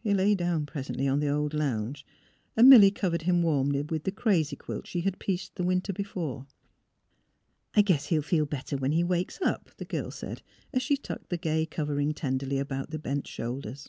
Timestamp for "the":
1.20-1.28, 4.02-4.10, 5.54-5.62, 9.76-9.84, 11.30-11.38, 12.90-12.98